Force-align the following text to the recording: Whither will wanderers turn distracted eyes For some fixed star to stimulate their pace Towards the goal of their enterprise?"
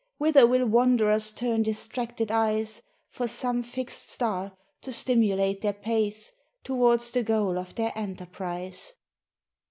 Whither 0.17 0.47
will 0.47 0.65
wanderers 0.65 1.31
turn 1.31 1.61
distracted 1.61 2.31
eyes 2.31 2.81
For 3.07 3.27
some 3.27 3.61
fixed 3.61 4.09
star 4.09 4.57
to 4.81 4.91
stimulate 4.91 5.61
their 5.61 5.73
pace 5.73 6.31
Towards 6.63 7.11
the 7.11 7.21
goal 7.21 7.59
of 7.59 7.75
their 7.75 7.91
enterprise?" 7.95 8.93